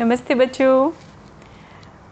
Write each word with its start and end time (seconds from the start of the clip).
नमस्ते 0.00 0.34
बच्चों। 0.34 0.90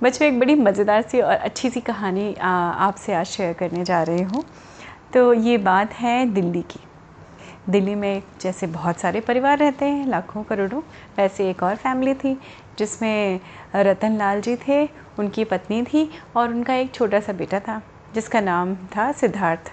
बच्चों, 0.03 0.27
एक 0.29 0.39
बड़ी 0.41 0.55
मज़ेदार 0.55 1.03
सी 1.03 1.21
और 1.21 1.35
अच्छी 1.35 1.69
सी 1.71 1.81
कहानी 1.81 2.35
आपसे 2.35 3.13
आज 3.15 3.27
शेयर 3.27 3.53
करने 3.53 3.85
जा 3.85 4.03
रही 4.03 4.23
हूँ। 4.23 4.43
तो 5.15 5.33
ये 5.33 5.59
बात 5.59 5.93
है 5.93 6.25
दिल्ली 6.27 6.63
की। 6.63 6.81
दिल्ली 7.71 7.95
में 7.95 8.23
जैसे 8.41 8.67
बहुत 8.67 8.99
सारे 8.99 9.21
परिवार 9.21 9.59
रहते 9.59 9.85
हैं, 9.85 10.07
लाखों 10.07 10.43
करोड़ों, 10.43 10.81
वैसे 11.19 11.49
एक 11.51 11.63
और 11.63 11.77
फैमिली 11.77 12.15
थी, 12.15 12.35
जिसमें 12.79 13.41
रतन 13.77 14.17
लाल 14.17 14.41
जी 14.41 14.57
थे, 14.69 14.85
उनकी 15.19 15.45
पत्नी 15.45 15.83
थी 15.83 16.09
और 16.37 16.49
उनका 16.49 16.75
एक 16.75 16.95
छोटा 16.95 17.21
सा 17.21 17.33
बेटा 17.33 17.61
था, 17.61 17.81
जिसका 18.15 18.41
नाम 18.41 18.75
था 18.97 19.11
सिद्धार्थ। 19.13 19.73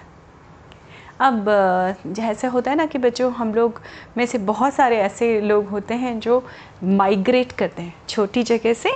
अब 1.20 1.44
जैसे 2.06 2.46
होता 2.46 2.70
है 2.70 2.76
ना 2.76 2.86
कि 2.86 2.98
बच्चों, 2.98 3.32
हम 3.32 3.54
लोग 3.54 3.80
में 4.16 4.24
से 4.26 4.38
बहुत 4.38 4.74
सारे 4.74 4.96
ऐसे 4.98 5.40
लोग 5.40 5.68
होते 5.68 5.94
हैं 5.94 6.18
जो 6.20 6.42
माइग्रेट 6.84 7.52
करते 7.52 7.82
हैं, 7.82 7.94
छोटी 8.08 8.42
जगह 8.42 8.72
से 8.74 8.90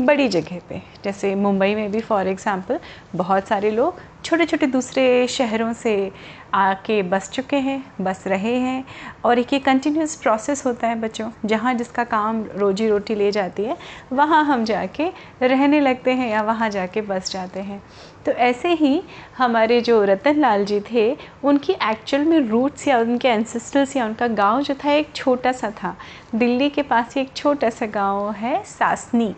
बड़ी 0.00 0.28
जगह 0.28 0.60
पे। 0.68 0.80
जैसे 1.04 1.34
मुंबई 1.34 1.74
में 1.74 1.90
भी 1.92 2.00
फॉर 2.00 2.28
एग्ज़ाम्पल 2.28 2.78
बहुत 3.16 3.48
सारे 3.48 3.70
लोग 3.70 4.00
छोटे 4.24 4.44
छोटे 4.44 4.66
दूसरे 4.66 5.26
शहरों 5.26 5.72
से 5.72 6.10
आके 6.54 7.02
बस 7.02 7.30
चुके 7.30 7.56
हैं, 7.56 7.82
बस 8.00 8.24
रहे 8.26 8.54
हैं 8.56 8.84
और 9.24 9.38
एक 9.38 9.52
ये 9.52 9.58
कंटिन्यूस 9.58 10.14
प्रोसेस 10.16 10.64
होता 10.66 10.88
है 10.88 11.00
बच्चों। 11.00 11.30
जहाँ 11.44 11.74
जिसका 11.74 12.04
काम 12.04 12.42
रोजी 12.56 12.88
रोटी 12.88 13.14
ले 13.14 13.30
जाती 13.30 13.64
है, 13.64 13.76
वहाँ 14.12 14.44
हम 14.44 14.64
जाके 14.64 15.08
रहने 15.42 15.80
लगते 15.80 16.12
हैं 16.12 16.30
या 16.30 16.42
वहाँ 16.42 16.70
जाके 16.70 17.00
बस 17.02 17.32
जाते 17.32 17.60
हैं। 17.60 17.82
तो 18.26 18.32
ऐसे 18.32 18.72
ही 18.72 19.02
हमारे 19.38 19.80
जो 19.80 20.02
रतन 20.04 20.40
लाल 20.40 20.64
जी 20.64 20.80
थे, 20.90 21.16
उनकी 21.44 21.72
एक्चुअल 21.72 22.24
में 22.24 22.38
रूट्स 22.40 22.88
या 22.88 22.98
उनके 22.98 23.28
एंसेस्टर्स 23.28 23.96
या 23.96 24.06
उनका 24.06 24.26
गाँव 24.26 24.62
जो 24.62 24.74
था, 24.74 24.92
एक 24.92 25.14
छोटा 25.14 25.52
सा 25.52 25.70
था। 25.82 25.96
दिल्ली 26.34 26.70
के 26.70 26.82
पास 26.82 27.14
ही 27.16 27.20
एक 27.20 27.36
छोटा 27.36 27.70
सा 27.70 27.86
गाँव 27.86 28.30
है 28.32 28.62
सासनी। 28.68 29.34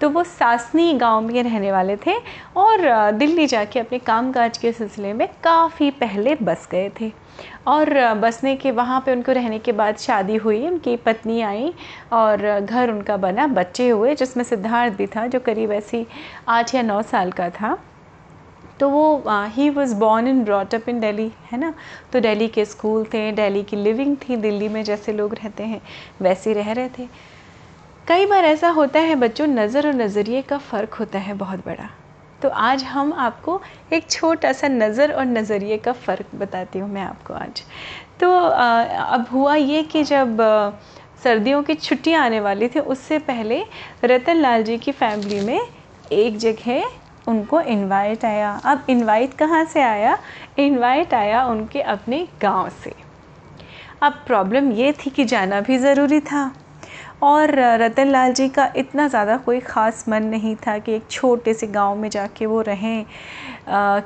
तो 0.00 0.08
वो 0.10 0.22
सासनी 0.24 0.92
गाँव 0.92 1.20
में 1.20 1.42
रहने 1.42 1.72
वाले 1.72 1.96
थे 1.96 2.14
और 2.56 3.10
दिल्ली 3.12 3.46
जाके 3.46 3.80
अपने 3.80 3.98
कामकाज 3.98 4.58
के 4.58 4.72
सिलसिले 4.72 5.12
में 5.12 5.28
काफ़ी 5.44 5.90
पहले 5.90 6.34
बस 6.34 6.68
गए 6.70 6.90
थे। 7.00 7.12
और 7.66 8.14
बसने 8.14 8.54
के, 8.56 8.70
वहाँ 8.70 9.00
पे 9.06 9.12
उनको 9.12 9.32
रहने 9.32 9.58
के 9.58 9.72
बाद 9.72 9.96
शादी 9.96 10.36
हुई, 10.36 10.66
उनकी 10.66 10.96
पत्नी 10.96 11.40
आई 11.40 11.72
और 12.12 12.60
घर 12.60 12.90
उनका 12.90 13.16
बना, 13.16 13.46
बच्चे 13.46 13.88
हुए, 13.88 14.14
जिसमें 14.14 14.44
सिद्धार्थ 14.44 14.94
भी 14.94 15.06
था, 15.06 15.26
जो 15.26 15.40
करीब 15.40 15.72
ऐसी 15.72 16.06
आठ 16.48 16.74
या 16.74 16.82
नौ 16.82 17.02
साल 17.02 17.32
का 17.32 17.48
था। 17.50 17.76
तो 18.80 18.88
वो 18.90 19.22
he 19.28 19.68
was 19.70 19.94
born 19.94 20.28
in 20.28 20.42
brought 20.44 20.74
up 20.74 20.88
in 20.88 21.00
Delhi 21.00 21.30
है 21.52 21.58
ना? 21.58 21.72
तो 22.12 22.20
दिल्ली 22.20 22.48
के 22.48 22.64
स्कूल 22.64 23.04
थे 23.04 23.30
दिल्ली 23.32 23.62
की 23.62 23.76
लिविंग 23.76 24.16
थी, 24.18 24.36
दिल्ली 24.36 24.68
में 24.68 24.82
जैसे 24.84 25.12
लोग 25.12 25.34
रहते 25.34 25.62
हैं, 25.62 25.80
वैसे 26.20 26.52
रह 26.52 26.72
रहे 26.72 26.88
थे। 26.88 27.08
कई 28.08 28.26
बार 28.26 28.44
ऐसा 28.44 28.68
होता 28.70 29.00
है, 29.00 29.14
बच्चों, 29.14 29.46
नज़र 29.46 29.86
और 29.86 29.94
नज़रिए 29.94 30.40
का 30.42 30.56
फ़र्क 30.58 30.94
होता 30.94 31.18
है 31.18 31.32
बहुत 31.34 31.64
बड़ा। 31.66 31.88
तो 32.42 32.48
आज 32.48 32.82
हम 32.84 33.12
आपको 33.12 33.60
एक 33.92 34.10
छोटा 34.10 34.52
सा 34.52 34.68
नज़र 34.68 35.12
और 35.12 35.24
नज़रिए 35.24 35.76
का 35.76 35.92
फ़र्क 35.92 36.26
बताती 36.34 36.78
हूँ 36.78 36.88
मैं 36.90 37.02
आपको 37.02 37.34
आज। 37.34 37.62
तो 38.20 38.30
अब 38.30 39.26
हुआ 39.32 39.54
ये 39.54 39.82
कि 39.82 40.02
जब 40.04 40.36
सर्दियों 41.24 41.62
की 41.62 41.74
छुट्टियाँ 41.74 42.24
आने 42.24 42.40
वाली 42.40 42.68
थी, 42.68 42.80
उससे 42.80 43.18
पहले 43.20 43.62
रतन 44.04 44.36
लाल 44.36 44.62
जी 44.62 44.76
की 44.78 44.92
फैमिली 44.92 45.40
में 45.40 45.60
एक 46.12 46.36
जगह 46.38 46.84
उनको 47.28 47.60
इनवाइट 47.60 48.24
आया। 48.24 48.52
अब 48.64 48.84
इनवाइट 48.90 49.34
कहाँ 49.34 49.64
से 49.64 49.82
आया? 49.82 50.16
इनवाइट 50.58 51.14
आया 51.14 51.44
उनके 51.46 51.80
अपने 51.82 52.26
गाँव 52.42 52.68
से। 52.84 52.94
अब 54.02 54.22
प्रॉब्लम 54.26 54.70
ये 54.72 54.92
थी 54.94 55.10
कि 55.10 55.24
जाना 55.24 55.60
भी 55.60 55.78
ज़रूरी 55.78 56.20
था। 56.22 56.50
और 57.22 57.50
रतन 57.80 58.08
लाल 58.08 58.32
जी 58.34 58.48
का 58.48 58.68
इतना 58.76 59.06
ज़्यादा 59.08 59.36
कोई 59.36 59.60
ख़ास 59.60 60.04
मन 60.08 60.22
नहीं 60.22 60.54
था 60.66 60.76
कि 60.78 60.92
एक 60.94 61.06
छोटे 61.10 61.54
से 61.54 61.66
गाँव 61.66 61.96
में 61.98 62.08
जाके 62.10 62.46
वो 62.46 62.60
रहें 62.60 63.04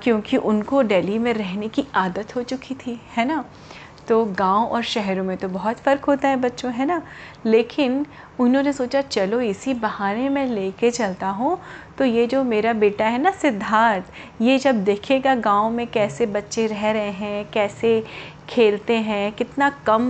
क्योंकि 0.03 0.37
उनको 0.37 0.83
दिल्ली 0.83 1.19
में 1.19 1.33
रहने 1.35 1.69
की 1.69 1.85
आदत 1.95 2.37
हो 2.37 2.43
चुकी 2.43 2.75
थी, 2.77 3.01
है 3.17 3.25
ना? 3.25 3.45
तो 4.09 4.25
गाँव 4.39 4.67
और 4.67 4.83
शहरों 4.83 5.25
में 5.25 5.37
तो 5.37 5.49
बहुत 5.49 5.79
फ़र्क 5.79 6.05
होता 6.05 6.29
है 6.29 6.37
बच्चों, 6.37 6.73
है 6.73 6.87
ना? 6.87 7.03
लेकिन 7.47 8.05
उन्होंने 8.41 8.73
सोचा, 8.73 9.01
चलो 9.03 9.41
इसी 9.41 9.75
बहाने 9.75 10.29
में 10.29 10.47
लेके 10.47 10.91
चलता 10.91 11.29
हूँ 11.31 11.59
तो 12.01 12.05
ये 12.07 12.27
जो 12.27 12.43
मेरा 12.45 12.73
बेटा 12.73 13.07
है 13.07 13.21
ना 13.23 13.31
सिद्धार्थ, 13.31 14.05
ये 14.41 14.59
जब 14.59 14.83
देखेगा 14.85 15.35
गाँव 15.37 15.71
में 15.71 15.87
कैसे 15.87 16.27
बच्चे 16.27 16.67
रह 16.67 16.91
रहे 16.91 17.11
हैं, 17.13 17.45
कैसे 17.53 18.03
खेलते 18.49 18.97
हैं, 18.99 19.33
कितना 19.33 19.69
कम 19.87 20.09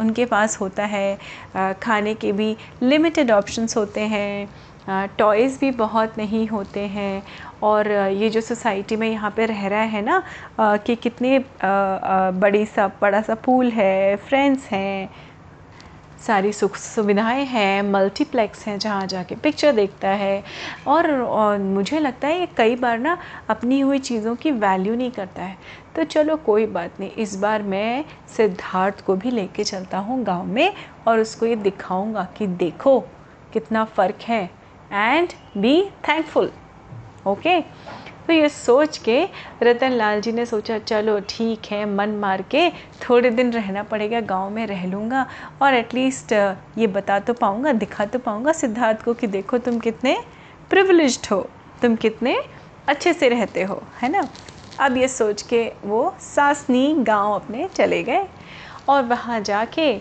उनके 0.00 0.24
पास 0.26 0.60
होता 0.60 0.84
है 0.86 1.74
खाने 1.82 2.14
के 2.14 2.32
भी 2.32 2.56
लिमिटेड 2.82 3.30
ऑप्शंस 3.30 3.76
होते 3.76 4.00
हैं 4.12 5.06
टॉयज़ 5.18 5.58
भी 5.60 5.70
बहुत 5.72 6.18
नहीं 6.18 6.46
होते 6.48 6.80
हैं, 6.88 7.22
और 7.62 7.90
ये 7.90 8.30
जो 8.30 8.40
सोसाइटी 8.40 8.96
में 8.96 9.08
यहाँ 9.10 9.30
पे 9.36 9.46
रह 9.46 9.66
रहा 9.66 9.82
है 9.82 10.02
ना 10.04 10.22
कि 10.60 10.96
कितने 10.96 11.38
बड़ी 11.64 12.64
सा, 12.66 12.88
बड़ा 13.00 13.20
सा 13.22 13.34
पूल 13.34 13.70
है 13.72 14.16
फ्रेंड्स 14.28 14.68
हैं 14.72 15.08
सारी 16.26 16.52
सुख 16.52 16.76
सुविधाएँ 16.76 17.44
हैं 17.44 17.82
मल्टीप्लेक्स 17.82 18.66
हैं 18.66 18.78
जहाँ 18.78 19.06
जाके 19.06 19.34
पिक्चर 19.34 19.72
देखता 19.72 20.08
है। 20.08 20.42
और, 20.86 21.10
और 21.12 21.58
मुझे 21.58 22.00
लगता 22.00 22.28
है 22.28 22.38
ये 22.40 22.46
कई 22.56 22.76
बार 22.76 22.98
ना 22.98 23.16
अपनी 23.50 23.80
हुई 23.80 23.98
चीज़ों 23.98 24.34
की 24.36 24.50
वैल्यू 24.50 24.94
नहीं 24.94 25.10
करता 25.10 25.42
है। 25.42 25.56
तो 25.96 26.04
चलो 26.04 26.36
कोई 26.36 26.66
बात 26.66 27.00
नहीं 27.00 27.10
इस 27.12 27.36
बार 27.36 27.62
मैं 27.62 28.04
सिद्धार्थ 28.36 29.04
को 29.04 29.16
भी 29.16 29.30
लेके 29.30 29.64
चलता 29.64 29.98
हूँ 29.98 30.22
गाँव 30.24 30.46
में 30.46 30.72
और 31.08 31.20
उसको 31.20 31.46
ये 31.46 31.56
दिखाऊँगा 31.56 32.26
कि 32.36 32.46
देखो 32.46 32.98
कितना 33.52 33.84
फ़र्क 33.86 34.22
है। 34.22 34.44
एंड 34.92 35.28
बी 35.56 35.80
थैंकफुल 36.08 36.50
ओके 37.26 37.60
तो 38.26 38.32
ये 38.32 38.48
सोच 38.48 38.96
के 38.98 39.22
रतन 39.62 39.92
लाल 39.92 40.20
जी 40.20 40.32
ने 40.32 40.44
सोचा, 40.46 40.78
चलो 40.78 41.18
ठीक 41.28 41.66
है, 41.70 41.84
मन 41.86 42.10
मार 42.18 42.42
के 42.50 42.68
थोड़े 43.02 43.30
दिन 43.30 43.52
रहना 43.52 43.82
पड़ेगा, 43.82 44.20
गाँव 44.20 44.50
में 44.50 44.66
रह 44.66 44.86
लूँगा 44.86 45.26
और 45.62 45.74
एटलीस्ट 45.74 46.32
ये 46.78 46.86
बता 46.86 47.18
तो 47.20 47.32
पाऊँगा, 47.34 47.72
दिखा 47.72 48.04
तो 48.06 48.18
पाऊँगा 48.18 48.52
सिद्धार्थ 48.52 49.04
को 49.04 49.14
कि 49.14 49.26
देखो 49.26 49.58
तुम 49.58 49.78
कितने 49.78 50.16
प्रिवलेज्ड 50.70 51.26
हो, 51.32 51.40
तुम 51.82 51.96
कितने 51.96 52.36
अच्छे 52.88 53.12
से 53.12 53.28
रहते 53.28 53.62
हो, 53.62 53.82
है 54.02 54.08
ना? 54.08 54.28
अब 54.78 54.96
ये 54.96 55.08
सोच 55.08 55.42
के 55.42 55.64
वो 55.84 56.14
सासनी 56.20 56.94
गाँव 57.00 57.34
अपने 57.34 57.68
चले 57.74 58.02
गए 58.02 58.26
और 58.88 59.02
वहाँ 59.04 59.40
जाके 59.40 59.94
आ, 59.94 60.00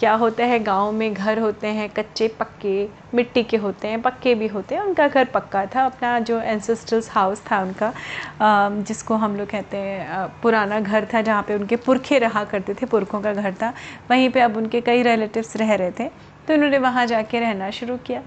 क्या 0.00 0.12
होता 0.14 0.44
है 0.44 0.58
गाँव 0.64 0.92
में 0.92 1.12
घर 1.14 1.38
होते 1.38 1.66
हैं 1.66 1.88
कच्चे 1.90 2.28
पक्के 2.40 2.88
मिट्टी 3.14 3.42
के 3.42 3.56
होते 3.56 3.88
हैं 3.88 4.00
पक्के 4.02 4.34
भी 4.34 4.46
होते 4.46 4.74
हैं 4.74 4.82
उनका 4.82 5.06
घर 5.08 5.24
पक्का 5.34 5.64
था 5.74 5.84
अपना 5.86 6.18
जो 6.20 6.40
एंसेस्टर्स 6.40 7.10
हाउस 7.10 7.42
था 7.50 7.60
उनका 7.62 7.92
आ, 8.40 8.68
जिसको 8.70 9.14
हम 9.16 9.36
लोग 9.36 9.48
कहते 9.50 9.76
हैं 9.76 10.26
पुराना 10.42 10.80
घर 10.80 11.06
था 11.14 11.22
जहाँ 11.22 11.42
पे 11.42 11.54
उनके 11.54 11.76
पुरखे 11.86 12.18
रहा 12.18 12.44
करते 12.44 12.74
थे 12.74 12.86
पुरखों 12.86 13.20
का 13.20 13.32
घर 13.32 13.54
था 13.62 13.72
वहीं 14.10 14.30
पे 14.30 14.40
अब 14.40 14.56
उनके 14.56 14.80
कई 14.80 15.02
रिलेटिव्स 15.02 15.56
रह 15.56 15.74
रहे 15.74 15.90
थे 15.90 16.08
तो 16.48 16.54
उन्होंने 16.54 16.78
वहाँ 16.78 17.06
जाके 17.06 17.40
रहना 17.40 17.70
शुरू 17.70 17.96
किया। 18.06 18.22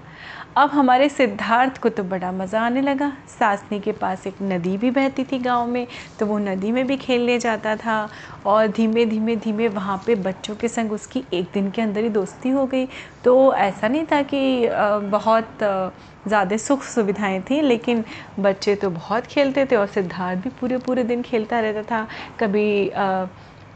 अब 0.56 0.70
हमारे 0.70 1.08
सिद्धार्थ 1.08 1.78
को 1.82 1.88
तो 1.88 2.02
बड़ा 2.04 2.30
मज़ा 2.32 2.60
आने 2.60 2.80
लगा। 2.80 3.10
सासनी 3.28 3.78
के 3.80 3.92
पास 3.92 4.26
एक 4.26 4.36
नदी 4.42 4.76
भी 4.78 4.90
बहती 4.90 5.24
थी 5.24 5.38
गाँव 5.38 5.66
में 5.66 5.86
तो 6.18 6.26
वो 6.26 6.38
नदी 6.38 6.72
में 6.72 6.86
भी 6.86 6.96
खेलने 6.96 7.38
जाता 7.38 7.74
था 7.76 7.94
और 8.46 8.66
धीमे 8.68 9.04
धीमे 9.06 9.36
धीमे 9.36 9.68
वहाँ 9.68 9.96
पे 10.06 10.14
बच्चों 10.18 10.56
के 10.56 10.68
संग 10.68 10.92
उसकी 10.92 11.24
एक 11.32 11.50
दिन 11.54 11.70
के 11.70 11.82
अंदर 11.82 12.02
ही 12.02 12.08
दोस्ती 12.10 12.48
हो 12.50 12.66
गई। 12.66 12.86
तो 13.24 13.54
ऐसा 13.54 13.88
नहीं 13.88 14.04
था 14.12 14.20
कि 14.24 14.68
बहुत 15.10 15.58
ज़्यादा 15.62 16.56
सुख 16.56 16.82
सुविधाएँ 16.84 17.40
थी, 17.42 17.60
लेकिन 17.62 18.04
बच्चे 18.38 18.74
तो 18.74 18.90
बहुत 18.90 19.26
खेलते 19.26 19.64
थे 19.66 19.76
और 19.76 19.86
सिद्धार्थ 19.88 20.42
भी 20.42 20.50
पूरे 20.60 20.78
पूरे 20.80 21.04
दिन 21.04 21.22
खेलता 21.22 21.60
रहता 21.60 21.82
था। 21.90 22.06
कभी 22.40 22.90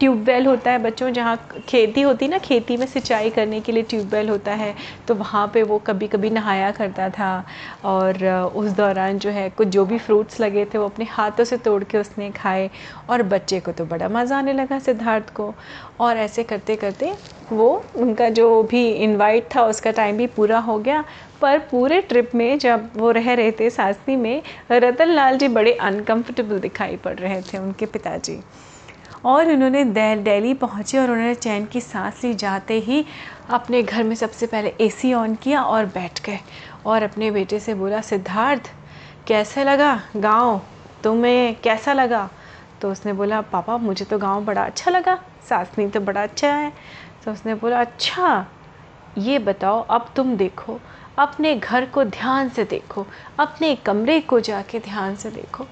ट्यूबवेल 0.00 0.46
होता 0.46 0.70
है 0.70 0.78
बच्चों, 0.78 1.10
जहाँ 1.10 1.36
खेती 1.68 2.00
होती 2.02 2.28
ना, 2.28 2.38
खेती 2.38 2.76
में 2.76 2.86
सिंचाई 2.86 3.30
करने 3.30 3.60
के 3.60 3.72
लिए 3.72 3.82
ट्यूबवेल 3.84 4.28
होता 4.28 4.54
है 4.54 4.74
तो 5.09 5.15
वहाँ 5.15 5.47
पे 5.54 5.62
वो 5.62 5.78
कभी 5.86 6.06
कभी 6.09 6.30
नहाया 6.30 6.71
करता 6.72 7.09
था 7.10 7.44
और 7.84 8.24
उस 8.56 8.71
दौरान 8.72 9.18
जो 9.18 9.30
है, 9.30 9.48
कुछ 9.50 9.68
जो 9.68 9.84
भी 9.84 9.98
फ्रूट्स 9.98 10.41
लगे 10.41 10.65
थे, 10.65 10.78
वो 10.78 10.84
अपने 10.84 11.06
हाथों 11.10 11.44
से 11.44 11.56
तोड़ 11.59 11.82
के 11.84 11.98
उसने 11.98 12.30
खाए 12.32 12.68
और 13.10 13.22
बच्चे 13.24 13.60
को 13.60 13.72
तो 13.72 13.84
बड़ा 13.86 14.09
मज़ा 14.10 14.38
आने 14.38 14.53
लगा 14.53 14.78
सिद्धार्थ 14.80 15.32
को। 15.34 15.54
और 16.00 16.16
ऐसे 16.18 16.42
करते 16.44 16.76
करते 16.76 17.12
वो, 17.53 17.68
उनका 17.97 18.28
जो 18.30 18.62
भी 18.62 18.88
इनवाइट 18.88 19.48
था, 19.54 19.62
उसका 19.65 19.91
टाइम 19.92 20.16
भी 20.16 20.26
पूरा 20.28 20.59
हो 20.60 20.78
गया। 20.78 21.04
पर 21.41 21.59
पूरे 21.71 22.00
ट्रिप 22.03 22.30
में 22.34 22.59
जब 22.59 22.91
वो 22.97 23.10
रह 23.10 23.32
रहे 23.34 23.50
थे 23.53 23.71
सासनी 23.71 24.16
में, 24.16 24.42
रतन 24.72 25.10
लाल 25.10 25.38
जी 25.38 25.48
बड़े 25.48 25.72
अनकंफर्टेबल 25.72 26.59
दिखाई 26.60 26.97
पड़ 26.97 27.15
रहे 27.15 27.41
थे 27.42 27.59
उनके 27.59 27.86
पिताजी। 27.86 28.38
और 29.26 29.50
उन्होंने 29.52 29.84
दिल्ली 29.84 30.52
पहुँचे 30.54 30.98
और 30.98 31.10
उन्होंने 31.10 31.34
चैन 31.34 31.64
की 31.66 31.80
सांस 31.80 32.24
ली। 32.24 32.32
जाते 32.34 32.78
ही 32.80 33.04
अपने 33.50 33.82
घर 33.82 34.02
में 34.02 34.14
सबसे 34.16 34.46
पहले 34.46 34.74
एसी 34.80 35.12
ऑन 35.14 35.34
किया 35.34 35.62
और 35.62 35.86
बैठ 35.86 36.20
गए 36.26 36.38
और 36.86 37.02
अपने 37.02 37.30
बेटे 37.30 37.60
से 37.60 37.74
बोला, 37.74 38.00
सिद्धार्थ, 38.00 38.70
कैसे 39.26 39.64
लगा 39.64 40.00
गाँव? 40.16 40.60
तुम्हें 41.04 41.54
कैसा 41.60 41.92
लगा? 41.92 42.28
तो 42.80 42.90
उसने 42.92 43.12
बोला, 43.12 43.40
पापा, 43.40 43.76
मुझे 43.76 44.04
तो 44.04 44.18
गाँव 44.18 44.44
बड़ा 44.44 44.64
अच्छा 44.64 44.90
लगा 44.90 45.18
सासनी 45.48 45.88
तो 45.88 46.00
बड़ा 46.00 46.22
अच्छा 46.22 46.52
है। 46.52 46.72
तो 47.24 47.32
उसने 47.32 47.54
बोला 47.54 47.80
अच्छा 47.80 48.46
ये 49.18 49.38
बताओ, 49.38 49.80
अब 49.80 50.12
तुम 50.16 50.36
देखो, 50.36 50.78
अपने 51.18 51.54
घर 51.54 51.84
को 51.84 52.04
ध्यान 52.04 52.48
से 52.48 52.64
देखो, 52.64 53.06
अपने 53.38 53.74
कमरे 53.76 54.20
को 54.20 54.40
जाके 54.40 54.78
ध्यान 54.78 55.14
से 55.16 55.30
देखो। 55.30 55.66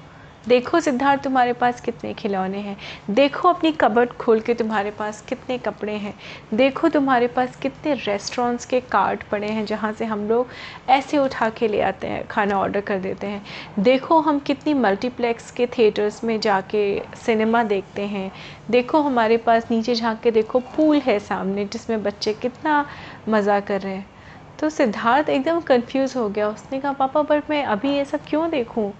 देखो 0.47 0.79
सिद्धार्थ, 0.79 1.23
तुम्हारे 1.23 1.53
पास 1.53 1.79
कितने 1.81 2.13
खिलौने 2.13 2.57
हैं। 2.57 2.77
देखो 3.09 3.49
अपनी 3.49 3.71
कबर्ड 3.71 4.09
खोल 4.13 4.39
के 4.39 4.53
तुम्हारे 4.53 4.91
पास 4.91 5.21
कितने 5.21 5.57
कपड़े 5.57 5.93
हैं। 5.93 6.13
देखो 6.53 6.89
तुम्हारे 6.89 7.27
पास 7.27 7.55
कितने 7.55 7.93
रेस्टोरेंट्स 7.93 8.65
के 8.65 8.79
कार्ड 8.81 9.23
पड़े 9.23 9.47
हैं, 9.47 9.65
जहाँ 9.65 9.91
से 9.93 10.05
हम 10.05 10.27
लोग 10.29 10.47
ऐसे 10.89 11.17
उठा 11.17 11.49
के 11.49 11.67
ले 11.67 11.81
आते 11.81 12.07
हैं, 12.07 12.25
खाना 12.27 12.59
ऑर्डर 12.59 12.81
कर 12.81 12.99
देते 12.99 13.27
हैं। 13.27 13.43
देखो 13.79 14.19
हम 14.19 14.39
कितनी 14.39 14.73
मल्टीप्लेक्स 14.73 15.51
के 15.51 15.67
थिएटर्स 15.67 16.23
में 16.23 16.39
जाके 16.39 17.01
सिनेमा 17.25 17.63
देखते 17.63 18.01
हैं। 18.01 18.31
देखो 18.69 19.01
हमारे 19.01 19.37
पास 19.37 19.71
नीचे 19.71 19.95
झाँक 19.95 20.19
के 20.21 20.31
देखो 20.31 20.59
पूल 20.75 20.97
है 20.97 21.19
सामने, 21.19 21.65
जिसमें 21.65 22.03
बच्चे 22.03 22.33
कितना 22.33 22.85
मज़ा 23.29 23.59
कर 23.59 23.81
रहे 23.81 23.95
हैं। 23.95 24.14
तो 24.59 24.69
सिद्धार्थ 24.69 25.29
एकदम 25.29 25.59
कंफ्यूज 25.61 26.13
हो 26.17 26.27
गया। 26.29 26.47
उसने 26.49 26.79
कहा, 26.79 26.91
पापा 26.93 27.21
बट 27.21 27.49
मैं 27.49 27.63
अभी 27.65 27.93
ये 27.93 28.05
सब 28.05 28.19
क्यों 28.27 28.49
देखूँ? 28.51 28.91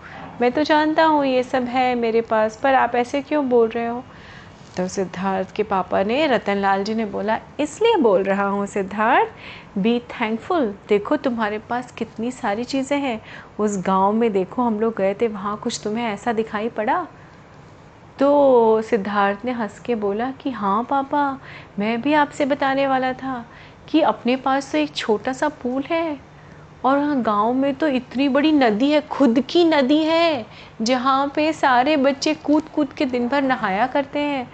मैं 0.42 0.52
तो 0.52 0.64
जानता 0.64 1.04
हूँ 1.06 1.26
ये 1.26 1.44
सब 1.44 1.66
है 1.66 1.94
मेरे 1.96 2.22
पास, 2.22 2.60
पर 2.64 2.74
आप 2.76 2.96
ऐसे 2.96 3.22
क्यों 3.22 3.48
बोल 3.50 3.70
रहे 3.70 3.88
हो? 3.88 4.04
तो 4.78 4.88
सिद्धार्थ 4.88 5.52
के 5.56 5.64
पापा 5.64 6.04
ने 6.04 6.26
रतन 6.28 6.58
लाल 6.58 6.84
जी 6.84 6.96
ने 6.96 7.06
बोला, 7.06 7.40
इसलिए 7.60 7.98
बोल 7.98 8.24
रहा 8.24 8.48
हूँ 8.48 8.66
सिद्धार्थ 8.66 9.78
बी 9.78 10.00
थैंकफुल 10.12 10.66
देखो 10.90 11.18
तुम्हारे 11.18 11.60
पास 11.60 11.92
कितनी 11.92 12.32
सारी 12.32 12.64
चीज़ें 12.64 12.98
हैं। 13.00 13.22
उस 13.60 13.78
गाँव 13.78 14.14
में 14.14 14.32
देखो 14.34 14.62
हम 14.62 14.80
लोग 14.80 14.98
गए 14.98 15.14
थे, 15.14 15.28
वहाँ 15.28 15.58
कुछ 15.58 15.80
तुम्हें 15.84 16.06
ऐसा 16.06 16.34
दिखाई 16.34 16.70
पड़ा? 16.70 17.06
तो 18.20 18.82
सिद्धार्थ 18.82 19.46
ने 19.46 19.52
हंस 19.52 19.80
के 19.80 19.96
बोला 19.96 20.30
कि 20.32 20.52
हाँ 20.52 20.84
पापा, 20.84 21.40
मैं 21.80 22.02
भी 22.02 22.14
आपसे 22.14 22.46
बताने 22.46 22.86
वाला 22.88 23.12
था। 23.14 23.46
कि 23.90 24.02
अपने 24.02 24.36
पास 24.36 24.72
तो 24.72 24.78
एक 24.78 24.96
छोटा 24.96 25.34
सा 25.34 25.50
पूल 25.50 25.84
है 25.90 26.18
और 26.86 26.98
हाँ 26.98 27.22
गाँव 27.22 27.54
में 27.54 27.74
तो 27.74 27.88
इतनी 27.88 28.28
बड़ी 28.30 28.52
नदी 28.52 28.90
है, 28.92 29.02
खुद 29.02 29.40
की 29.50 29.64
नदी 29.66 30.04
है, 30.04 30.46
जहाँ 30.82 31.32
पे 31.36 31.52
सारे 31.54 31.98
बच्चे 31.98 32.34
कूद 32.36 32.70
कूद 32.70 32.94
के 32.94 33.06
दिन 33.06 33.28
भर 33.28 33.42
नहाया 33.42 33.88
करते 33.88 34.20
हैं। 34.20 34.48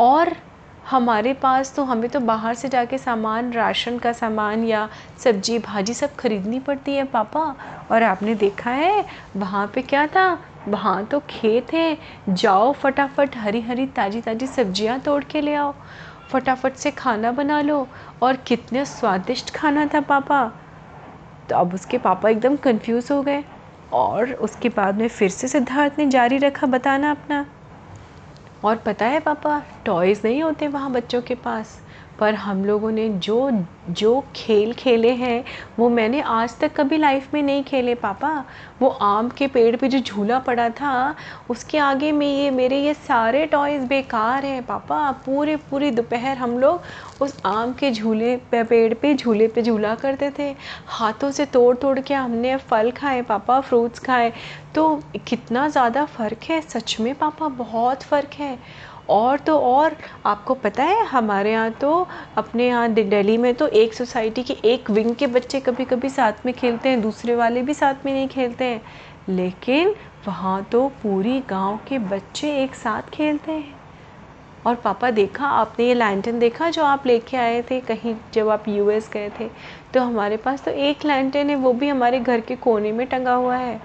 और 0.00 0.32
हमारे 0.90 1.32
पास 1.34 1.74
तो 1.74 1.84
हमें 1.84 2.08
तो 2.10 2.20
बाहर 2.20 2.54
से 2.54 2.68
जाके 2.68 2.98
सामान, 2.98 3.52
राशन 3.52 3.98
का 3.98 4.12
सामान 4.12 4.64
या 4.64 4.88
सब्ज़ी, 5.18 5.58
भाजी 5.58 5.94
सब 5.94 6.14
खरीदनी 6.16 6.58
पड़ती 6.60 6.94
है, 6.94 7.04
पापा। 7.04 7.44
और 7.90 8.02
आपने 8.02 8.34
देखा 8.34 8.70
है, 8.70 9.04
वहाँ 9.36 9.66
पे 9.66 9.82
क्या 9.82 10.06
था? 10.06 10.38
वहाँ 10.68 11.04
तो 11.04 11.20
खेत 11.20 11.72
है। 11.74 11.96
जाओ 12.28 12.72
फटाफट 12.72 13.36
हरी 13.36 13.60
हरी 13.60 13.86
ताज़ी 13.86 14.20
ताज़ी 14.20 14.46
सब्ज़ियाँ 14.46 14.98
तोड़ 15.00 15.22
के 15.24 15.40
ले 15.40 15.54
आओ। 15.54 15.74
फटाफट 16.28 16.74
से 16.74 16.90
खाना 16.90 17.32
बना 17.32 17.60
लो। 17.60 17.88
और 18.22 18.36
कितने 18.36 18.84
स्वादिष्ट 18.84 19.50
खाना 19.50 19.86
था 19.86 20.00
पापा। 20.00 20.52
तो 21.48 21.56
अब 21.56 21.74
उसके 21.74 21.98
पापा 21.98 22.28
एकदम 22.28 22.56
कंफ्यूज 22.56 23.08
हो 23.10 23.22
गए। 23.22 23.44
और 23.92 24.32
उसके 24.32 24.68
बाद 24.68 24.94
में 24.94 25.08
फिर 25.08 25.28
से 25.30 25.48
सिद्धार्थ 25.48 25.92
ने 25.98 26.06
जारी 26.06 26.38
रखा 26.38 26.66
बताना 26.66 27.10
अपना। 27.10 27.46
और 28.64 28.76
पता 28.76 29.06
है 29.06 29.20
पापा 29.20 29.62
टॉयज़ 29.84 30.20
नहीं 30.24 30.42
होते 30.42 30.68
वहाँ 30.68 30.90
बच्चों 30.92 31.22
के 31.22 31.34
पास। 31.34 31.83
पर 32.18 32.34
हम 32.34 32.64
लोगों 32.64 32.90
ने 32.90 33.08
जो 33.08 33.50
जो 33.90 34.24
खेल 34.36 34.72
खेले 34.72 35.10
हैं, 35.10 35.44
वो 35.78 35.88
मैंने 35.88 36.20
आज 36.20 36.58
तक 36.58 36.74
कभी 36.76 36.98
लाइफ 36.98 37.34
में 37.34 37.42
नहीं 37.42 37.62
खेले, 37.64 37.94
पापा। 37.94 38.44
वो 38.80 38.88
आम 38.88 39.28
के 39.28 39.46
पेड़ 39.46 39.76
पे 39.76 39.88
जो 39.88 39.98
झूला 39.98 40.38
पड़ा 40.38 40.68
था, 40.70 41.14
उसके 41.50 41.78
आगे 41.78 42.12
में 42.12 42.26
ये, 42.26 42.50
मेरे 42.50 42.78
ये 42.78 42.94
सारे 42.94 43.44
टॉयज़ 43.46 43.84
बेकार 43.86 44.44
हैं, 44.44 44.62
पापा। 44.66 45.10
पूरे, 45.26 45.56
पूरी 45.56 45.90
दोपहर 45.90 46.36
हम 46.36 46.58
लोग 46.58 46.82
उस 47.22 47.36
आम 47.46 47.72
के 47.72 47.90
झूले 47.90 48.36
पे, 48.36 48.62
पेड़ 48.64 48.94
पे, 48.94 49.14
झूले 49.14 49.48
पे 49.48 49.62
झूला 49.62 49.94
करते 49.94 50.30
थे। 50.38 50.54
हाथों 50.86 51.30
से 51.30 51.46
तोड़ 51.46 51.76
तोड़ 51.76 51.98
के 52.00 52.14
हमने 52.14 52.56
फल 52.56 52.90
खाए, 52.90 53.22
पापा 53.22 53.60
फ्रूट्स 53.60 53.98
खाए। 53.98 54.32
तो 54.74 55.02
कितना 55.28 55.68
ज़्यादा 55.68 56.04
फ़र्क 56.04 56.50
है, 56.50 56.60
सच 56.60 56.96
में, 57.00 57.14
पापा, 57.14 57.48
बहुत 57.48 58.02
फ़र्क 58.02 58.34
है। 58.34 58.58
और 59.10 59.38
तो 59.38 59.58
और, 59.58 59.96
आपको 60.26 60.54
पता 60.54 60.84
है, 60.84 61.04
हमारे 61.06 61.52
यहाँ 61.52 61.70
तो 61.70 62.06
अपने 62.36 62.66
यहाँ 62.68 62.88
दिल्ली 62.88 63.36
में 63.38 63.54
तो 63.54 63.66
एक 63.68 63.94
सोसाइटी 63.94 64.42
के 64.42 64.56
एक 64.64 64.90
विंग 64.90 65.14
के 65.14 65.26
बच्चे 65.26 65.60
कभी 65.60 65.84
कभी 65.84 66.08
साथ 66.08 66.46
में 66.46 66.54
खेलते 66.54 66.88
हैं, 66.88 67.00
दूसरे 67.00 67.34
वाले 67.34 67.62
भी 67.62 67.74
साथ 67.74 68.06
में 68.06 68.12
नहीं 68.12 68.28
खेलते 68.28 68.64
हैं। 68.64 68.82
लेकिन 69.28 69.94
वहाँ 70.26 70.62
तो 70.62 70.88
पूरी 71.02 71.40
गाँव 71.40 71.78
के 71.88 71.98
बच्चे 71.98 72.56
एक 72.62 72.74
साथ 72.74 73.10
खेलते 73.10 73.52
हैं। 73.52 73.74
और 74.66 74.74
पापा 74.74 75.10
देखा, 75.10 75.46
आपने 75.46 75.86
ये 75.86 75.94
लैंटन 75.94 76.38
देखा 76.38 76.70
जो 76.70 76.84
आप 76.84 77.06
लेके 77.06 77.36
आए 77.36 77.62
थे 77.62 77.80
कहीं, 77.80 78.14
जब 78.34 78.48
आप 78.48 78.68
यूएस 78.68 79.10
गए 79.12 79.30
थे? 79.40 79.48
तो 79.94 80.00
हमारे 80.00 80.36
पास 80.36 80.64
तो 80.64 80.70
एक 80.70 81.04
लैंटन 81.04 81.50
है, 81.50 81.56
वो 81.56 81.72
भी 81.72 81.88
हमारे 81.88 82.20
घर 82.20 82.40
के 82.40 82.56
कोने 82.56 82.92
में 82.92 83.06
टंगा 83.06 83.34
हुआ 83.34 83.56
है। 83.56 83.80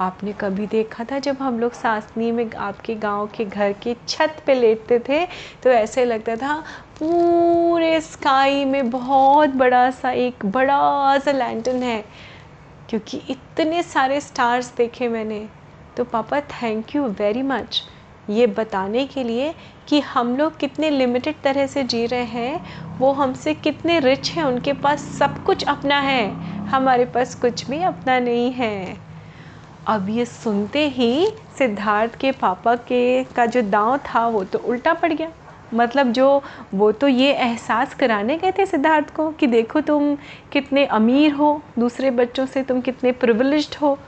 आपने 0.00 0.32
कभी 0.32 0.66
देखा 0.66 1.04
था 1.04 1.18
जब 1.18 1.36
हम 1.40 1.60
लोग 1.60 1.72
सासनी 1.72 2.32
में 2.32 2.50
आपके 2.56 2.94
गाँव 2.94 3.26
के 3.26 3.44
घर 3.44 3.72
की 3.72 3.96
छत 4.08 4.42
पे 4.46 4.54
लेटते 4.54 4.98
थे? 4.98 5.26
तो 5.62 5.70
ऐसे 5.70 6.04
लगता 6.04 6.36
था, 6.36 6.60
पूरे 6.98 8.00
स्काई 8.00 8.64
में 8.64 8.90
बहुत 8.90 9.48
बड़ा 9.50 9.90
सा 9.90 10.10
एक 10.10 10.46
बड़ा 10.46 11.18
सा 11.18 11.32
लैंटन 11.32 11.82
है। 11.82 12.04
क्योंकि 12.88 13.22
इतने 13.30 13.82
सारे 13.82 14.20
स्टार्स 14.20 14.76
देखे 14.76 15.08
मैंने। 15.08 15.48
तो 15.96 16.04
पापा 16.04 16.40
थैंक 16.40 16.96
यू 16.96 17.04
वेरी 17.04 17.42
मच 17.42 17.82
ये 18.30 18.46
बताने 18.46 19.06
के 19.06 19.24
लिए 19.24 19.54
कि 19.88 20.00
हम 20.00 20.36
लोग 20.36 20.58
कितने 20.58 20.90
लिमिटेड 20.90 21.34
तरह 21.42 21.66
से 21.66 21.82
जी 21.82 22.06
रहे 22.06 22.24
हैं। 22.24 22.60
वो 23.00 23.12
हमसे 23.12 23.54
कितने 23.54 23.98
रिच 23.98 24.32
हैं, 24.36 24.44
उनके 24.44 24.72
पास 24.72 25.00
सब 25.00 25.38
कुछ 25.38 25.64
अपना 25.64 26.00
है। 26.00 26.36
हमारे 26.70 27.04
पास 27.04 27.34
कुछ 27.34 27.70
भी 27.70 27.82
अपना 27.82 28.18
नहीं 28.18 28.52
है। 28.52 29.07
अब 29.88 30.08
ये 30.10 30.24
सुनते 30.24 30.86
ही 30.88 31.26
सिद्धार्थ 31.58 32.14
के 32.14 32.30
पापा 32.32 32.74
के 32.76 33.22
का 33.26 33.44
जो 33.46 33.60
दांव 33.62 33.96
था 34.06 34.26
वो 34.28 34.42
तो 34.44 34.58
उल्टा 34.58 34.92
पड़ 34.94 35.12
गया। 35.12 35.30
मतलब 35.74 36.10
जो 36.12 36.42
वो 36.74 36.90
तो 36.92 37.08
ये 37.08 37.32
एहसास 37.32 37.94
कराने 37.94 38.36
गए 38.38 38.52
थे 38.52 38.66
सिद्धार्थ 38.66 39.14
को 39.14 39.30
कि 39.30 39.46
देखो 39.46 39.80
तुम 39.80 40.14
कितने 40.52 40.84
अमीर 40.86 41.32
हो, 41.32 41.62
दूसरे 41.78 42.10
बच्चों 42.10 42.46
से 42.46 42.62
तुम 42.62 42.80
कितने 42.80 43.12
प्रिविलेज्ड 43.12 43.76
हो 43.76 43.98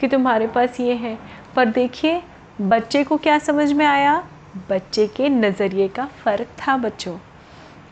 कि 0.00 0.08
तुम्हारे 0.08 0.46
पास 0.46 0.80
ये 0.80 0.94
है। 0.94 1.16
पर 1.56 1.68
देखिए, 1.68 2.20
बच्चे 2.60 3.02
को 3.04 3.16
क्या 3.16 3.38
समझ 3.38 3.72
में 3.72 3.84
आया? 3.86 4.22
बच्चे 4.70 5.06
के 5.06 5.28
नज़रिए 5.28 5.88
का 5.88 6.04
फ़र्क 6.24 6.48
था 6.58 6.76
बच्चों। 6.76 7.16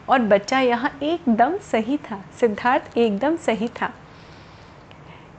और 0.09 0.19
बच्चा 0.19 0.61
यहाँ 0.61 0.91
एकदम 1.03 1.57
सही 1.63 1.97
था, 2.01 2.23
सिद्धार्थ 2.41 2.97
एकदम 2.99 3.37
सही 3.37 3.69
था। 3.81 3.91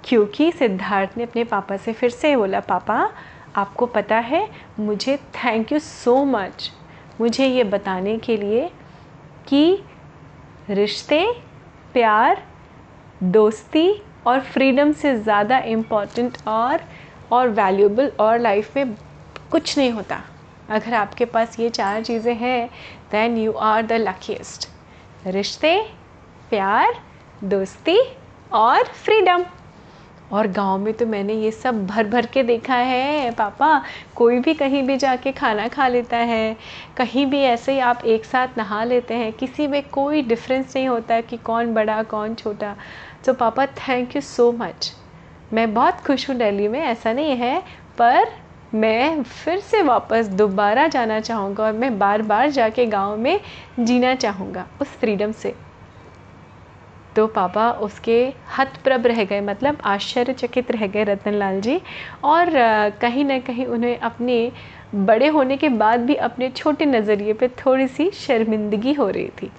क्योंकि 0.10 0.52
सिद्धार्थ 0.52 1.18
ने 1.18 1.24
अपने 1.24 1.44
पापा 1.44 1.76
से 1.78 1.94
फिर 1.94 2.10
से 2.10 2.36
बोला, 2.36 2.60
पापा, 2.60 3.10
आपको 3.56 3.86
पता 3.86 4.18
है, 4.18 4.48
मुझे 4.80 5.16
थैंक 5.36 5.72
यू 5.72 5.80
सो 5.80 6.24
मच 6.26 6.72
मुझे 7.22 7.46
ये 7.48 7.64
बताने 7.64 8.18
के 8.18 8.38
लिए 8.38 8.70
कि 9.48 9.84
रिश्ते, 10.70 11.26
प्यार, 11.94 12.42
दोस्ती 13.24 14.02
और 14.28 14.40
फ्रीडम 14.42 14.92
से 14.94 15.16
ज़्यादा 15.18 15.60
इंपॉर्टेंट 15.60 16.38
और 16.48 16.82
और 17.32 17.50
वैल्यूबल 17.50 18.12
और 18.20 18.40
लाइफ 18.40 18.76
में 18.78 18.96
कुछ 19.52 19.78
नहीं 19.78 19.92
होता। 19.92 20.22
अगर 20.70 20.94
आपके 20.94 21.26
पास 21.26 21.60
ये 21.60 21.70
चार 21.70 22.04
चीज़ें 22.04 22.34
हैं 22.36 22.70
then 23.12 23.38
you 23.38 23.52
are 23.52 23.86
the 23.86 23.94
luckiest 24.00 24.68
रिश्ते, 25.28 25.80
प्यार, 26.50 27.02
दोस्ती 27.44 28.00
और 28.52 28.84
फ्रीडम 28.96 29.46
और 30.32 30.48
गाँव 30.48 30.78
में 30.78 30.94
तो 30.94 31.06
मैंने 31.06 31.34
ये 31.34 31.52
सब 31.52 31.86
भर 31.88 32.08
भर 32.08 32.26
के 32.26 32.44
देखा 32.44 32.76
है, 32.76 33.32
पापा। 33.32 33.82
कोई 34.16 34.40
भी 34.40 34.54
कहीं 34.54 34.84
भी 34.84 34.98
जाके 34.98 35.32
खाना 35.32 35.68
खा 35.68 35.88
लेता 35.88 36.18
है, 36.18 36.56
कहीं 36.98 37.26
भी 37.26 37.42
ऐसे 37.42 37.72
ही 37.72 37.80
आप 37.80 38.06
एक 38.06 38.26
साथ 38.26 38.58
नहा 38.58 38.84
लेते 38.84 39.14
हैं, 39.14 39.32
किसी 39.34 39.68
में 39.68 39.82
कोई 39.90 40.22
डिफरेंस 40.22 40.76
नहीं 40.76 40.88
होता 40.88 41.22
कि 41.22 41.38
कौन 41.38 41.74
बड़ा, 41.74 42.02
कौन 42.04 42.36
छोटा। 42.36 42.76
तो 43.26 43.34
पापा 43.34 43.66
थैंक 43.66 44.16
यू 44.16 44.22
सो 44.22 44.52
मच 44.52 44.94
मैं 45.54 45.74
बहुत 45.74 46.02
खुश 46.08 46.30
हूँ 46.30 46.36
दिल्ली 46.38 46.68
में, 46.68 46.80
ऐसा 46.80 47.14
नहीं 47.14 47.36
है, 47.38 47.60
पर 47.98 48.32
मैं 48.74 49.24
फिर 49.24 49.60
से 49.60 49.82
वापस 49.82 50.28
दोबारा 50.28 50.88
जाना 50.88 51.20
चाहूँगा 51.20 51.64
और 51.64 51.74
मैं 51.74 51.98
बार 52.00 52.22
बार 52.22 52.50
जाके 52.50 52.86
गाँव 52.86 53.18
में 53.18 53.40
जीना 53.80 54.14
चाहूँगा, 54.16 54.68
उस 54.82 54.88
फ्रीडम 54.88 55.32
से। 55.32 55.56
तो 57.20 57.26
पापा 57.28 57.70
उसके 57.84 58.18
हतप्रभ 58.58 59.08
रह 59.08 59.24
गए 59.24 59.40
मतलब 59.42 59.78
आश्चर्यचकित 59.86 60.70
रह 60.72 60.86
गए 60.88 61.04
रतन 61.04 61.34
लाल 61.34 61.60
जी। 61.62 61.80
और 62.24 62.50
कहीं 63.02 63.26
ना 63.26 63.40
कहीं 63.40 63.66
उन्हें 63.68 63.98
अपने 64.00 64.52
बड़े 64.96 65.28
होने 65.28 65.58
के 65.58 65.70
बाद 65.72 66.06
भी 66.06 66.16
अपने 66.28 66.50
छोटे 66.50 66.86
नज़रिए 66.86 67.34
पे 67.34 67.48
थोड़ी 67.58 67.88
सी 67.88 68.10
शर्मिंदगी 68.12 68.94
हो 68.94 69.10
रही 69.10 69.28
थी। 69.42 69.52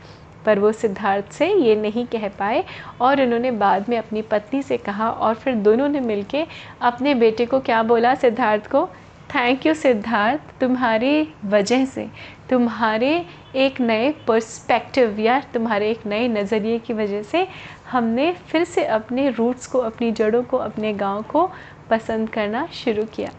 पर 0.47 0.59
वो 0.59 0.73
सिद्धार्थ 0.73 1.33
से 1.33 1.53
ये 1.55 1.75
नहीं 1.77 2.07
कह 2.07 2.27
पाए 2.39 2.65
और 3.01 3.23
उन्होंने 3.23 3.51
बाद 3.51 3.89
में 3.89 3.97
अपनी 3.99 4.23
पत्नी 4.23 4.63
से 4.63 4.77
कहा 4.79 5.11
और 5.11 5.35
फिर 5.35 5.55
दोनों 5.57 5.89
ने 5.89 6.01
मिलके 6.01 6.45
अपने 6.83 7.15
बेटे 7.15 7.47
को 7.47 7.61
क्या 7.61 7.83
बोला 7.83 8.15
सिद्धार्थ 8.15 8.71
को? 8.71 8.87
थैंक 9.31 9.67
यू 9.67 9.75
सिद्धार्थ 9.75 10.61
तुम्हारी 10.61 11.29
वजह 11.47 11.85
से। 11.85 12.09
तुम्हारे 12.51 13.25
एक 13.57 13.81
नए 13.81 14.11
पर्सपेक्टिव 14.29 15.19
या 15.21 15.39
तुम्हारे 15.55 15.91
एक 15.91 16.07
नए 16.07 16.29
नज़रिए 16.29 16.79
की 16.79 16.93
वजह 16.93 17.23
से 17.23 17.47
हमने 17.91 18.33
फिर 18.49 18.65
से 18.65 18.85
अपने 18.85 19.29
रूट्स 19.31 19.67
को, 19.67 19.79
अपनी 19.79 20.11
जड़ों 20.13 20.43
को, 20.43 20.57
अपने 20.57 20.93
गाँव 20.93 21.23
को 21.23 21.51
पसंद 21.91 22.31
करना 22.31 22.67
शुरू 22.73 23.05
किया। 23.05 23.31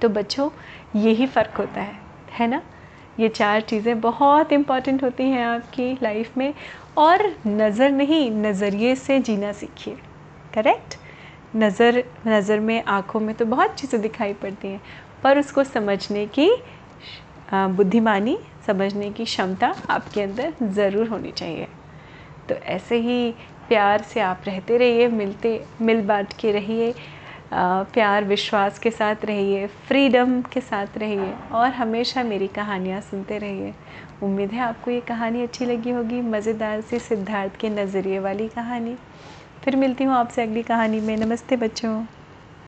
तो 0.00 0.08
बच्चों, 0.08 0.48
यही 0.96 1.26
फ़र्क 1.26 1.58
होता 1.58 1.80
है 1.80 2.00
है 2.30 2.46
ना? 2.46 2.62
ये 3.20 3.28
चार 3.28 3.60
चीज़ें 3.60 4.00
बहुत 4.00 4.52
इंपॉर्टेंट 4.52 5.02
होती 5.04 5.22
हैं 5.22 5.44
आपकी 5.46 5.92
लाइफ 6.02 6.36
में 6.38 6.52
और 6.98 7.26
नज़र 7.46 7.90
नहीं, 7.90 8.30
नज़रिए 8.32 8.94
से 8.94 9.18
जीना 9.20 9.52
सीखिए 9.52 9.96
करेक्ट 10.52 10.96
नज़र 11.56 12.04
नज़र 12.26 12.60
में, 12.60 12.82
आँखों 12.84 13.20
में 13.20 13.34
तो 13.34 13.44
बहुत 13.44 13.74
चीज़ें 13.74 14.00
दिखाई 14.00 14.32
पड़ती 14.32 14.68
हैं, 14.68 14.80
पर 15.22 15.38
उसको 15.38 15.64
समझने 15.64 16.26
की 16.26 16.50
बुद्धिमानी 17.48 18.38
समझने 18.66 19.10
की 19.10 19.24
क्षमता 19.24 19.74
आपके 19.90 20.22
अंदर 20.22 20.52
ज़रूर 20.64 21.08
होनी 21.08 21.30
चाहिए। 21.32 21.68
तो 22.48 22.54
ऐसे 22.54 22.96
ही 22.98 23.30
प्यार 23.68 24.02
से 24.02 24.20
आप 24.20 24.42
रहते 24.46 24.76
रहिए, 24.78 25.08
मिलते, 25.08 25.64
मिल 25.80 26.00
बांट 26.06 26.32
के 26.40 26.52
रहिए 26.52 26.94
प्यार, 27.54 28.24
विश्वास 28.24 28.78
के 28.78 28.90
साथ 28.90 29.24
रहिए, 29.24 29.66
फ्रीडम 29.88 30.40
के 30.52 30.60
साथ 30.60 30.98
रहिए 30.98 31.34
और 31.52 31.70
हमेशा 31.70 32.22
मेरी 32.22 32.46
कहानियाँ 32.48 33.00
सुनते 33.00 33.38
रहिए। 33.38 33.74
उम्मीद 34.22 34.50
है 34.50 34.60
आपको 34.60 34.90
ये 34.90 35.00
कहानी 35.02 35.42
अच्छी 35.42 35.66
लगी 35.66 35.90
होगी, 35.90 36.20
मज़ेदार 36.22 36.80
सी 36.80 36.98
सिद्धार्थ 37.00 37.60
के 37.60 37.70
नज़रिए 37.70 38.18
वाली 38.18 38.48
कहानी। 38.48 38.96
फिर 39.64 39.76
मिलती 39.76 40.04
हूँ 40.04 40.14
आपसे 40.14 40.42
अगली 40.42 40.62
कहानी 40.62 41.00
में। 41.00 41.16
नमस्ते 41.16 41.56
बच्चों। 41.56 42.21